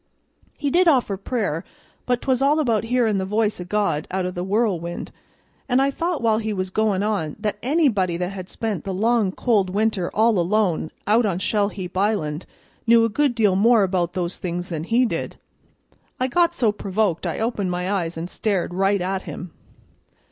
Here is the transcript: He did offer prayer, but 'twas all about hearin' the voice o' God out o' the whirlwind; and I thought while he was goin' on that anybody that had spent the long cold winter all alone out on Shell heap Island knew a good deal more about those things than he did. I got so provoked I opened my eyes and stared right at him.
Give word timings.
He 0.57 0.71
did 0.71 0.87
offer 0.87 1.15
prayer, 1.15 1.63
but 2.07 2.23
'twas 2.23 2.41
all 2.41 2.59
about 2.59 2.85
hearin' 2.85 3.19
the 3.19 3.23
voice 3.23 3.61
o' 3.61 3.63
God 3.63 4.07
out 4.09 4.25
o' 4.25 4.31
the 4.31 4.43
whirlwind; 4.43 5.11
and 5.69 5.79
I 5.79 5.91
thought 5.91 6.23
while 6.23 6.39
he 6.39 6.53
was 6.53 6.71
goin' 6.71 7.03
on 7.03 7.35
that 7.39 7.59
anybody 7.61 8.17
that 8.17 8.31
had 8.31 8.49
spent 8.49 8.83
the 8.83 8.95
long 8.95 9.31
cold 9.31 9.69
winter 9.69 10.09
all 10.15 10.39
alone 10.39 10.89
out 11.05 11.27
on 11.27 11.37
Shell 11.37 11.67
heap 11.69 11.95
Island 11.95 12.47
knew 12.87 13.05
a 13.05 13.09
good 13.09 13.35
deal 13.35 13.55
more 13.55 13.83
about 13.83 14.13
those 14.13 14.37
things 14.39 14.69
than 14.69 14.85
he 14.85 15.05
did. 15.05 15.35
I 16.19 16.25
got 16.27 16.55
so 16.55 16.71
provoked 16.71 17.27
I 17.27 17.37
opened 17.37 17.69
my 17.69 17.91
eyes 17.91 18.17
and 18.17 18.27
stared 18.27 18.73
right 18.73 19.01
at 19.03 19.21
him. 19.29 19.51